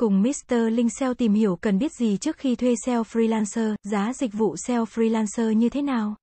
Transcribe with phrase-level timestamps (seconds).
[0.00, 0.54] Cùng Mr.
[0.72, 4.56] Linh SEO tìm hiểu cần biết gì trước khi thuê SEO freelancer, giá dịch vụ
[4.56, 6.16] SEO freelancer như thế nào?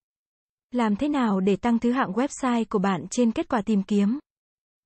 [0.71, 4.19] Làm thế nào để tăng thứ hạng website của bạn trên kết quả tìm kiếm?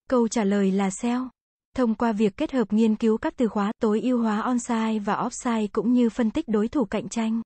[0.10, 1.29] Câu trả lời là SEO.
[1.75, 5.15] Thông qua việc kết hợp nghiên cứu các từ khóa, tối ưu hóa onsite và
[5.15, 7.42] offsite cũng như phân tích đối thủ cạnh tranh.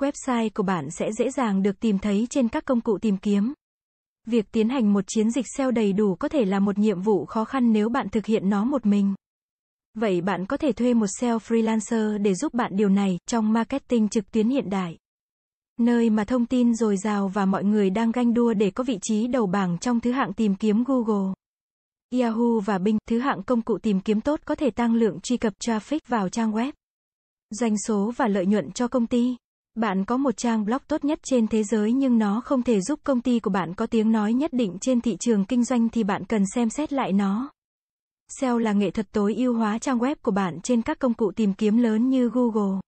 [0.00, 3.52] Website của bạn sẽ dễ dàng được tìm thấy trên các công cụ tìm kiếm.
[4.26, 7.24] Việc tiến hành một chiến dịch SEO đầy đủ có thể là một nhiệm vụ
[7.24, 9.14] khó khăn nếu bạn thực hiện nó một mình.
[9.94, 14.08] Vậy bạn có thể thuê một SEO freelancer để giúp bạn điều này trong marketing
[14.08, 14.98] trực tuyến hiện đại.
[15.80, 18.98] Nơi mà thông tin dồi dào và mọi người đang ganh đua để có vị
[19.02, 21.32] trí đầu bảng trong thứ hạng tìm kiếm Google.
[22.20, 25.36] Yahoo và Bing, thứ hạng công cụ tìm kiếm tốt có thể tăng lượng truy
[25.36, 26.72] cập traffic vào trang web.
[27.50, 29.36] Doanh số và lợi nhuận cho công ty.
[29.74, 33.00] Bạn có một trang blog tốt nhất trên thế giới nhưng nó không thể giúp
[33.04, 36.04] công ty của bạn có tiếng nói nhất định trên thị trường kinh doanh thì
[36.04, 37.53] bạn cần xem xét lại nó.
[38.28, 41.32] SEO là nghệ thuật tối ưu hóa trang web của bạn trên các công cụ
[41.32, 42.80] tìm kiếm lớn như Google.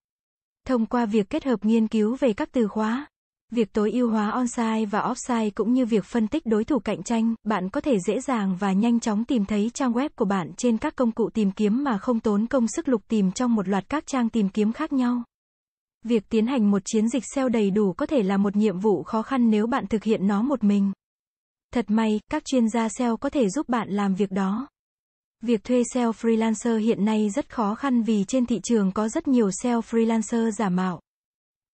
[0.67, 3.07] Thông qua việc kết hợp nghiên cứu về các từ khóa,
[3.53, 7.03] việc tối ưu hóa onsite và offsite cũng như việc phân tích đối thủ cạnh
[7.03, 10.53] tranh, bạn có thể dễ dàng và nhanh chóng tìm thấy trang web của bạn
[10.57, 13.69] trên các công cụ tìm kiếm mà không tốn công sức lục tìm trong một
[13.69, 15.23] loạt các trang tìm kiếm khác nhau.
[16.05, 19.03] Việc tiến hành một chiến dịch SEO đầy đủ có thể là một nhiệm vụ
[19.03, 20.93] khó khăn nếu bạn thực hiện nó một mình.
[21.75, 24.69] Thật may, các chuyên gia SEO có thể giúp bạn làm việc đó.
[25.43, 29.29] Việc thuê SEO freelancer hiện nay rất khó khăn vì trên thị trường có rất
[29.29, 31.01] nhiều SEO freelancer giả mạo.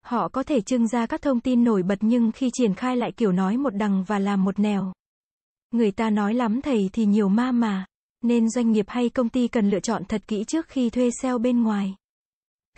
[0.05, 3.13] Họ có thể trưng ra các thông tin nổi bật nhưng khi triển khai lại
[3.13, 4.93] kiểu nói một đằng và làm một nẻo.
[5.71, 7.85] Người ta nói lắm thầy thì nhiều ma mà.
[8.23, 11.39] Nên doanh nghiệp hay công ty cần lựa chọn thật kỹ trước khi thuê SEO
[11.39, 11.95] bên ngoài.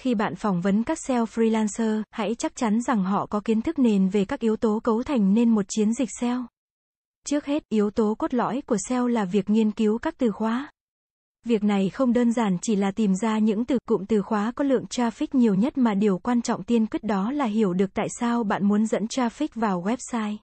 [0.01, 3.79] Khi bạn phỏng vấn các SEO freelancer, hãy chắc chắn rằng họ có kiến thức
[3.79, 6.47] nền về các yếu tố cấu thành nên một chiến dịch SEO.
[7.27, 10.71] Trước hết, yếu tố cốt lõi của SEO là việc nghiên cứu các từ khóa.
[11.47, 14.64] Việc này không đơn giản chỉ là tìm ra những từ, cụm từ khóa có
[14.64, 18.07] lượng traffic nhiều nhất mà điều quan trọng tiên quyết đó là hiểu được tại
[18.20, 20.36] sao bạn muốn dẫn traffic vào website.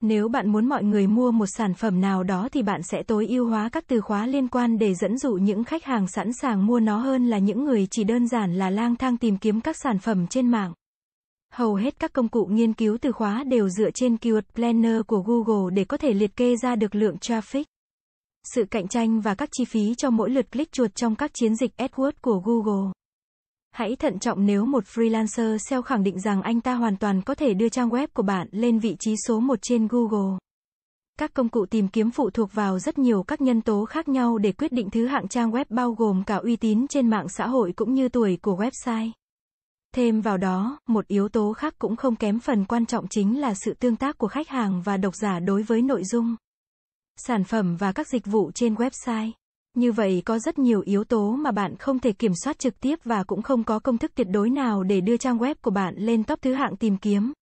[0.00, 3.26] Nếu bạn muốn mọi người mua một sản phẩm nào đó thì bạn sẽ tối
[3.26, 6.66] ưu hóa các từ khóa liên quan để dẫn dụ những khách hàng sẵn sàng
[6.66, 9.76] mua nó hơn là những người chỉ đơn giản là lang thang tìm kiếm các
[9.76, 10.72] sản phẩm trên mạng.
[11.52, 15.22] Hầu hết các công cụ nghiên cứu từ khóa đều dựa trên Keyword Planner của
[15.22, 17.64] Google để có thể liệt kê ra được lượng traffic
[18.44, 21.56] sự cạnh tranh và các chi phí cho mỗi lượt click chuột trong các chiến
[21.56, 22.92] dịch AdWords của Google.
[23.74, 27.34] Hãy thận trọng nếu một freelancer SEO khẳng định rằng anh ta hoàn toàn có
[27.34, 30.38] thể đưa trang web của bạn lên vị trí số 1 trên Google.
[31.18, 34.38] Các công cụ tìm kiếm phụ thuộc vào rất nhiều các nhân tố khác nhau
[34.38, 37.46] để quyết định thứ hạng trang web bao gồm cả uy tín trên mạng xã
[37.46, 39.10] hội cũng như tuổi của website.
[39.94, 43.54] Thêm vào đó, một yếu tố khác cũng không kém phần quan trọng chính là
[43.54, 46.36] sự tương tác của khách hàng và độc giả đối với nội dung
[47.16, 49.30] sản phẩm và các dịch vụ trên website.
[49.74, 52.98] Như vậy có rất nhiều yếu tố mà bạn không thể kiểm soát trực tiếp
[53.04, 55.94] và cũng không có công thức tuyệt đối nào để đưa trang web của bạn
[55.96, 57.32] lên top thứ hạng tìm kiếm.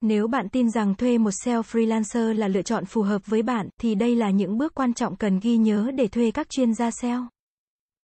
[0.00, 3.68] Nếu bạn tin rằng thuê một SEO freelancer là lựa chọn phù hợp với bạn,
[3.80, 6.90] thì đây là những bước quan trọng cần ghi nhớ để thuê các chuyên gia
[6.90, 7.26] SEO.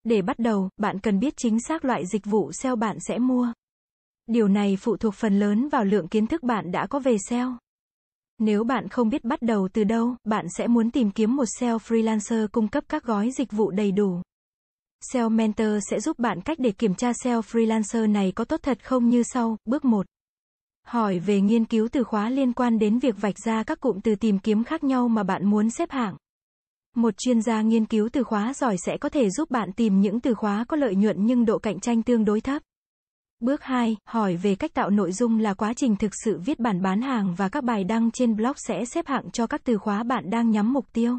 [0.05, 3.53] Để bắt đầu, bạn cần biết chính xác loại dịch vụ SEO bạn sẽ mua.
[4.27, 7.57] Điều này phụ thuộc phần lớn vào lượng kiến thức bạn đã có về SEO.
[8.43, 11.79] Nếu bạn không biết bắt đầu từ đâu, bạn sẽ muốn tìm kiếm một SEO
[11.79, 14.23] freelancer cung cấp các gói dịch vụ đầy đủ.
[15.13, 18.85] SEO Mentor sẽ giúp bạn cách để kiểm tra SEO freelancer này có tốt thật
[18.85, 19.57] không như sau.
[19.65, 20.07] Bước 1.
[20.87, 24.15] Hỏi về nghiên cứu từ khóa liên quan đến việc vạch ra các cụm từ
[24.15, 26.17] tìm kiếm khác nhau mà bạn muốn xếp hạng.
[26.97, 30.21] Một chuyên gia nghiên cứu từ khóa giỏi sẽ có thể giúp bạn tìm những
[30.21, 32.63] từ khóa có lợi nhuận nhưng độ cạnh tranh tương đối thấp.
[33.41, 36.83] Bước 2, hỏi về cách tạo nội dung là quá trình thực sự viết bản
[36.83, 40.03] bán hàng và các bài đăng trên blog sẽ xếp hạng cho các từ khóa
[40.03, 41.19] bạn đang nhắm mục tiêu.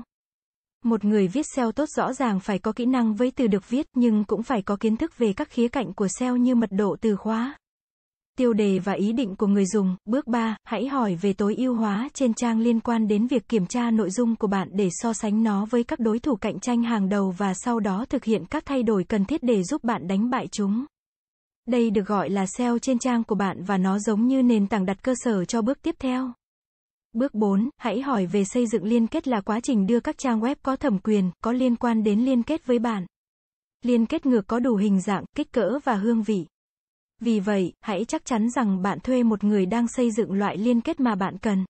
[0.83, 3.85] Một người viết SEO tốt rõ ràng phải có kỹ năng với từ được viết
[3.95, 6.95] nhưng cũng phải có kiến thức về các khía cạnh của SEO như mật độ
[7.01, 7.57] từ khóa.
[8.37, 9.95] Tiêu đề và ý định của người dùng.
[10.05, 13.65] Bước 3, hãy hỏi về tối ưu hóa trên trang liên quan đến việc kiểm
[13.65, 16.83] tra nội dung của bạn để so sánh nó với các đối thủ cạnh tranh
[16.83, 20.07] hàng đầu và sau đó thực hiện các thay đổi cần thiết để giúp bạn
[20.07, 20.85] đánh bại chúng.
[21.65, 24.85] Đây được gọi là SEO trên trang của bạn và nó giống như nền tảng
[24.85, 26.33] đặt cơ sở cho bước tiếp theo.
[27.13, 30.39] Bước 4, hãy hỏi về xây dựng liên kết là quá trình đưa các trang
[30.39, 33.05] web có thẩm quyền, có liên quan đến liên kết với bạn.
[33.81, 36.45] Liên kết ngược có đủ hình dạng, kích cỡ và hương vị.
[37.19, 40.81] Vì vậy, hãy chắc chắn rằng bạn thuê một người đang xây dựng loại liên
[40.81, 41.65] kết mà bạn cần.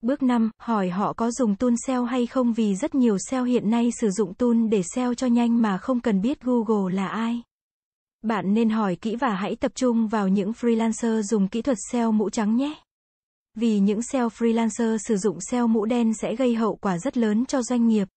[0.00, 3.70] Bước 5, hỏi họ có dùng tool SEO hay không vì rất nhiều SEO hiện
[3.70, 7.42] nay sử dụng tool để SEO cho nhanh mà không cần biết Google là ai.
[8.22, 12.12] Bạn nên hỏi kỹ và hãy tập trung vào những freelancer dùng kỹ thuật SEO
[12.12, 12.74] mũ trắng nhé.
[13.54, 17.46] Vì những SEO freelancer sử dụng SEO mũ đen sẽ gây hậu quả rất lớn
[17.46, 18.08] cho doanh nghiệp.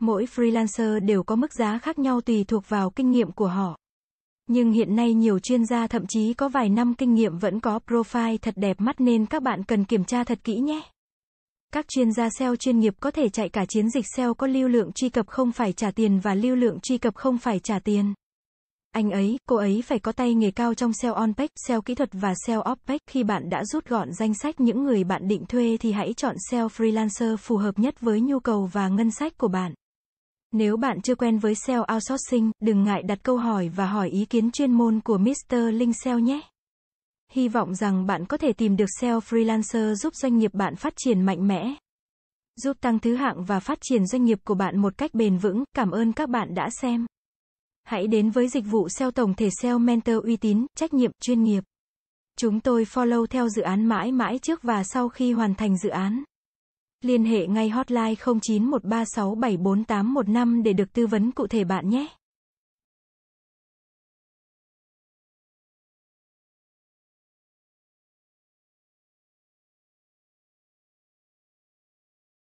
[0.00, 3.78] Mỗi freelancer đều có mức giá khác nhau tùy thuộc vào kinh nghiệm của họ.
[4.46, 7.80] Nhưng hiện nay nhiều chuyên gia thậm chí có vài năm kinh nghiệm vẫn có
[7.86, 10.82] profile thật đẹp mắt nên các bạn cần kiểm tra thật kỹ nhé.
[11.72, 14.68] Các chuyên gia SEO chuyên nghiệp có thể chạy cả chiến dịch SEO có lưu
[14.68, 17.78] lượng truy cập không phải trả tiền và lưu lượng truy cập không phải trả
[17.78, 18.14] tiền.
[18.92, 21.94] Anh ấy, cô ấy phải có tay nghề cao trong SEO on page, SEO kỹ
[21.94, 22.98] thuật và SEO off page.
[23.06, 26.36] Khi bạn đã rút gọn danh sách những người bạn định thuê thì hãy chọn
[26.50, 29.74] SEO freelancer phù hợp nhất với nhu cầu và ngân sách của bạn.
[30.52, 34.24] Nếu bạn chưa quen với SEO outsourcing, đừng ngại đặt câu hỏi và hỏi ý
[34.24, 35.54] kiến chuyên môn của Mr.
[35.72, 36.40] Linh SEO nhé.
[37.32, 40.92] Hy vọng rằng bạn có thể tìm được SEO freelancer giúp doanh nghiệp bạn phát
[40.96, 41.74] triển mạnh mẽ.
[42.56, 45.64] Giúp tăng thứ hạng và phát triển doanh nghiệp của bạn một cách bền vững.
[45.74, 47.06] Cảm ơn các bạn đã xem.
[47.90, 51.42] Hãy đến với dịch vụ SEO tổng thể SEO Mentor uy tín, trách nhiệm, chuyên
[51.42, 51.64] nghiệp.
[52.36, 55.88] Chúng tôi follow theo dự án mãi mãi trước và sau khi hoàn thành dự
[55.88, 56.22] án.
[57.04, 62.08] Liên hệ ngay hotline 0913674815 để được tư vấn cụ thể bạn nhé.